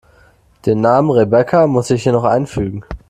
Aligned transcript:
Den 0.65 0.81
Namen 0.81 1.11
Rebecca 1.11 1.67
muss 1.67 1.91
ich 1.91 2.01
hier 2.01 2.11
noch 2.11 2.23
einfügen. 2.23 2.83